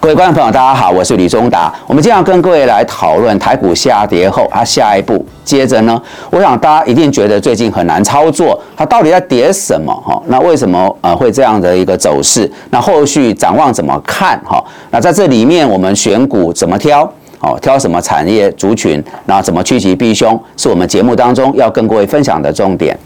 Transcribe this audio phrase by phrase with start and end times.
[0.00, 1.72] 各位观众朋友，大家好，我是李忠达。
[1.86, 5.98] 我们今天要跟各位来讨论台股下跌后，它下一步接着呢？
[6.30, 9.94] 我想大家一定觉得最近很难操作，它到底在跌什么？
[10.04, 12.50] 哈，那为什么呃会这样的一个走势？
[12.68, 14.38] 那后续展望怎么看？
[14.44, 17.10] 哈，那在这里面我们选股怎么挑？
[17.38, 19.02] 哦，挑什么产业族群？
[19.24, 20.38] 那怎么趋吉避凶？
[20.58, 22.98] 是我们节目当中要跟各位分享的重点。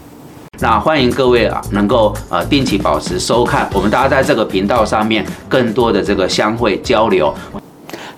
[0.59, 7.33] 那欢迎各位啊，能够呃定期保持收看，我们大家在这个频道上面更多的这个相会交流。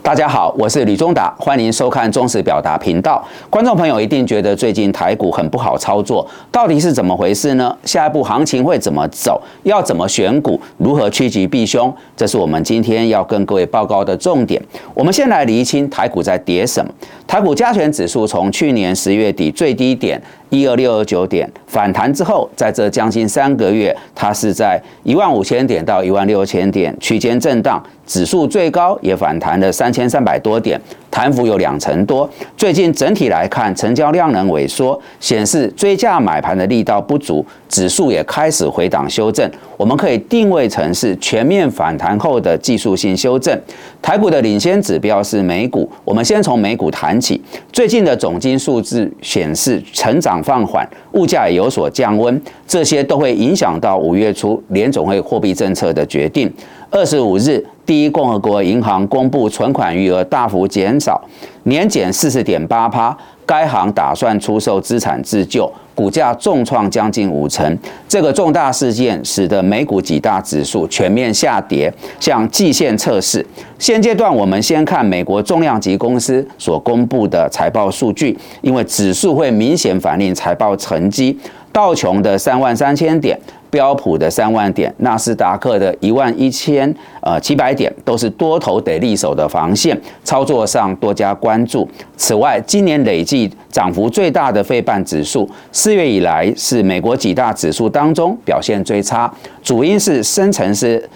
[0.07, 3.21] 大家好，我是李忠达，欢迎收看忠实表达频道。
[3.49, 7.75] 观众朋友一定觉得最近台股很不好操作，到底是怎么回事呢？
[7.83, 9.41] 下一步行情会怎么走？
[9.63, 10.57] 要怎么选股？
[10.77, 11.93] 如何趋吉避凶？
[12.15, 14.63] 这是我们今天要跟各位报告的重点。
[14.93, 16.89] 我们先来厘清台股在跌什么。
[17.27, 20.21] 台股加权指数从去年十月底最低点。
[20.49, 32.29] 一二六二九点反弹之后，在这将近三个月，它是在一万五千点到一万六千点区间震荡，指数最高也反弹了三千三百多点，弹幅有两成多。
[32.55, 39.49] 最近整体来看，成交量能萎缩，显示追价买盘的力道不足，指数也开始回档修正。
[39.75, 43.59] 我们可以定位成是全面反弹后的技术性修正。
[43.99, 47.41] 台股的领先指标是美股，我们先从美股谈起。
[47.73, 56.51] 最近的总金数字显示成长放缓，物价也有所降温，这些都会影响到五月初联总会货币政策的决定。
[56.89, 61.19] 二十五日，第一共和国银行公布存款余额大幅减少，
[61.63, 63.17] 年减四十点八趴。
[63.45, 67.77] 该行打算出售资产自救，股价重创将近五成。
[68.05, 73.45] 这个重大事件使得美股几大指数全面下跌，向季线测试。
[73.79, 81.39] 现阶段，我们先看美国重量级公司所公布的财报数据，因为指数会明显反映财报成绩。
[81.77, 83.39] 道琼的三万三千点。
[83.69, 91.87] 标普的三万点，纳斯达克的一万一千呃七百点，都是多头得力手的防线，操作上多加关注。
[92.15, 99.31] 此外，今年累计涨幅最大的费半指数，四月以来是美国几大指数当中表现最差，
[99.61, 101.07] 主因是深层次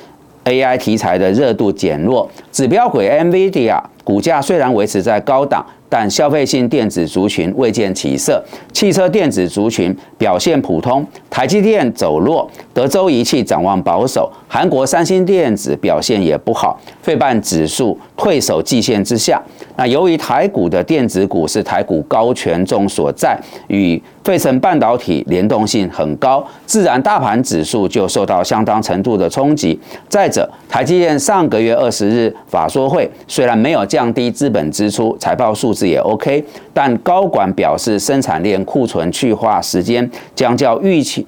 [0.43, 3.81] AI 题材的热度减弱，指标股 NVIDIA
[4.11, 5.65] 股价虽然维持在高档。
[5.91, 8.41] 但消费性电子族群未见起色，
[8.71, 19.41] 汽车电子族群表现普通，台积电走弱，德州仪器展望保守，韩国三星电子表现也不好，费半指数退守季线之下。
[19.75, 29.77] 那由于台股的电子股是台股高权重所在，与费城半导体联动性很高，自然大盘指数就受到相当程度的冲击。
[30.07, 41.23] 再者，台积电上个月二十日法说会虽然没有降降低资本支出，财报数字也 OK，但高管表示生产链库存去化时间将较预期。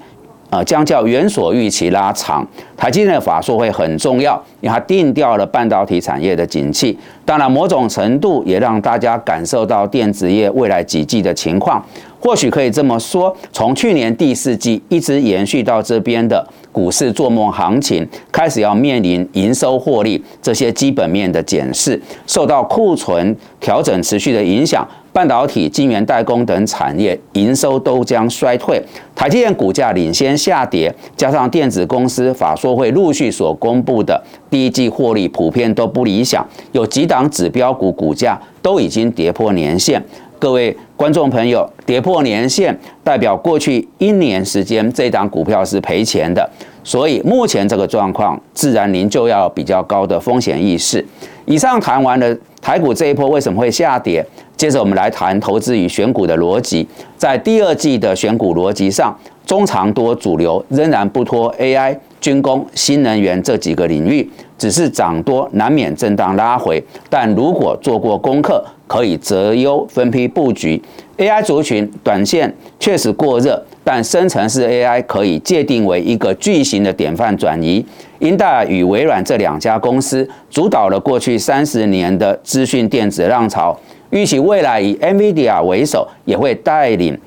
[0.49, 2.47] 呃，将较原所预期拉长，
[2.77, 6.95] 台积电的法术会很重要，因为它定调了半导体产业的景气。
[7.25, 11.83] 当然，某种程度也让大家感受到电子业未来几季的情况。
[12.23, 24.87] 或许可以这么说，从去年第四季一直延续到这边的股市做梦行情，开始要面临营收获利这些基本面的检视，受到库存调整持续的影响。
[25.11, 28.81] 半导体、晶圆代工等产业营收都将衰退，
[29.13, 34.19] 台积电股价领先下跌，加上电子公司法说会陆续所公布的
[34.49, 40.03] 第一季获利普遍都不理想，有几档指标股股价都已经跌破年线。
[40.39, 46.49] 各位观众朋友，跌破年线代表过去一年时间这档股票是赔钱的，
[46.83, 51.05] 所以目前这个状况，自然您就要比较高的风险意识。
[51.45, 54.25] 以上谈完了台股这一波为什么会下跌？
[54.57, 56.87] 接着我们来谈投资与选股的逻辑。
[57.17, 64.25] 在第二季的选股逻辑上，中长多主流仍然不脱 AI、军工、新能源这几个领域，
[64.57, 66.81] 只是涨多难免震荡拉回。
[67.09, 70.81] 但如果做过功课，可以择优分批布局。
[71.17, 77.85] AI 族群短线确实过热，但深层式 AI 可以界定为一个巨型的典范转移。
[78.19, 83.77] 英特尔与微软这两家公司主导了过去三十年的资讯电子浪潮。
[84.11, 87.19] 预期未来以 NVIDIA 为首，也会带领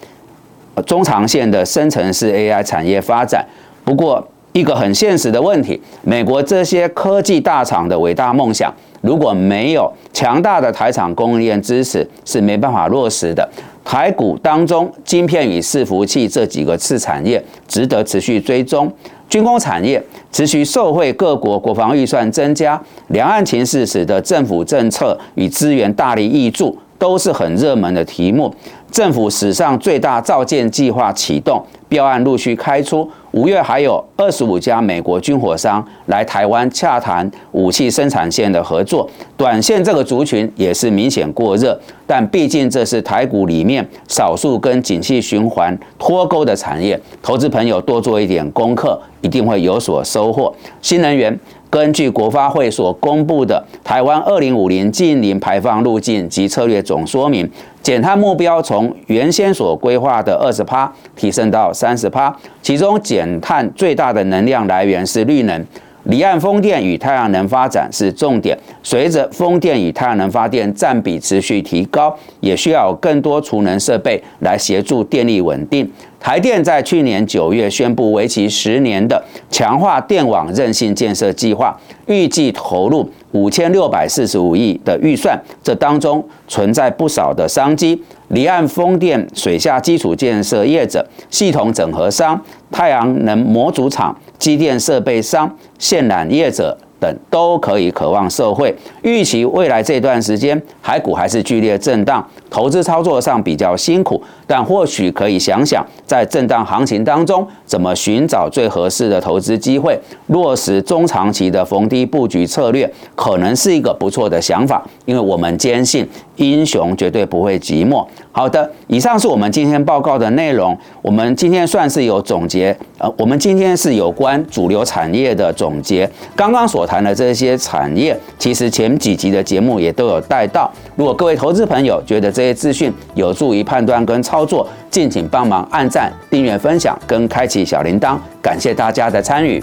[0.86, 3.44] 中长线的深层式 AI 产业发展。
[3.84, 4.26] 不过，
[4.56, 13.46] 一个很现实的问题，美国这些科技大厂的伟大梦想，如果没有强大的台厂供应链支持，是没办法落实的。
[13.84, 18.90] 台股当中，晶片与伺服器这几个次产业值得持续追踪。
[19.28, 28.54] 军工产业持续受惠各国国防预算增加，两岸情势使得政府政策与资源大力挹注，都是很热门的题目。
[28.90, 33.08] 政府史上最大造舰计划启动，标案陆续开出。
[33.32, 39.06] 五月还有二十五家美国军火商来台湾洽谈武器生产线的合作，
[39.36, 50.54] 短线这个族群也是明显过热，但毕竟这是台股里面少数跟景气循环脱钩的产业，投资朋友多做一点功课，一定会有所收获。
[50.80, 51.38] 新能源。
[51.68, 57.48] 根据国发会所公布的台湾二零五零近零排放路径及策略总说明，
[57.82, 65.64] 减碳目标从原先所规划的二十趴提升到三十趴，其中减碳最大的能量来源是绿能。
[66.04, 75.90] 离岸风电与太阳能发展是重点，随着风电与太阳能发电占比持续提高，也需要更多储能设备来协助电力稳定。
[76.26, 81.78] 台电在去年九月宣布为期十年的强化电网韧性建设计划，
[82.08, 88.02] 预计投入五千六百四十五亿的预算，这当中存在不少的商机。
[88.30, 92.42] 离岸风电水下基础建设业者、系统整合商、
[92.72, 96.76] 太阳能模组厂、机电设备商、线缆业者。
[96.98, 109.98] 等都可以渴望受惠，预期未来这段时间海股还是剧烈震荡，投资操作上比较辛苦，但或许可以想想在震荡行情当中怎么寻找最合适的投资机会，
[110.28, 118.06] 落实中长期的逢低布局策略，可能是一个不错的想法，因为我们坚信英雄绝对不会寂寞。
[118.32, 130.72] 好的，以上是我们今天报告的内容，我们今天算是有总结，呃，我们今天是有关主流产业的总结，刚刚所谈的这些产业，其实前几集的节目也都有带到。
[130.94, 139.62] 如果各位投资朋友觉得这些资讯有助于判断跟操作，敬请帮忙按赞、订阅、分享跟开启小铃铛，感谢大家的参与。